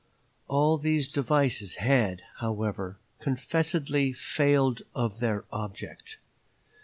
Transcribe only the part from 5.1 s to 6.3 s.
their object.